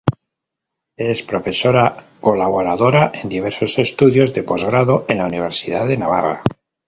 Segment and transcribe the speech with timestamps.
[1.09, 1.83] Es Profesora
[2.21, 6.41] colaboradora en diversos estudios de postgrado en la Universidad de Navarra.